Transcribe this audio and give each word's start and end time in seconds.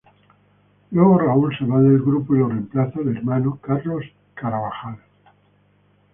Luego 0.89 1.19
Raúl 1.19 1.55
se 1.55 1.63
va 1.63 1.79
del 1.79 1.99
grupo 2.01 2.33
y 2.35 2.39
lo 2.39 2.47
reemplaza 2.49 3.01
el 3.01 3.15
hermano 3.15 3.59
Carlos 3.61 4.03
Carabajal. 4.33 4.97